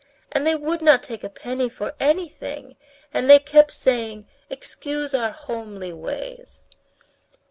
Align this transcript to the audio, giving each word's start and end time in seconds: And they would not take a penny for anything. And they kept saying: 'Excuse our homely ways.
And 0.31 0.47
they 0.47 0.55
would 0.55 0.81
not 0.81 1.03
take 1.03 1.23
a 1.23 1.29
penny 1.29 1.69
for 1.69 1.93
anything. 1.99 2.75
And 3.13 3.29
they 3.29 3.37
kept 3.37 3.71
saying: 3.71 4.25
'Excuse 4.49 5.13
our 5.13 5.29
homely 5.29 5.93
ways. 5.93 6.67